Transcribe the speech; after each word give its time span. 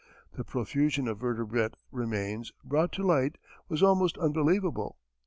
The 0.33 0.43
profusion 0.43 1.07
of 1.07 1.19
vertebrate 1.19 1.75
remains 1.91 2.51
brought 2.63 2.91
to 2.93 3.03
light 3.03 3.35
was 3.69 3.83
almost 3.83 4.17
unbelievable. 4.17 4.97